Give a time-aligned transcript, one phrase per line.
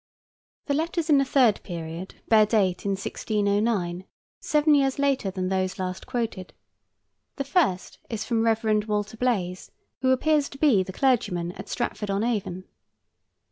[0.65, 4.03] The letters in the third period bear date in 1609,
[4.39, 6.53] seven years later than those last quoted.
[7.35, 8.87] The first is from Rev.
[8.87, 9.69] Walter Blaise,
[10.01, 12.63] who appears to be the clergyman at Stratford on Avon.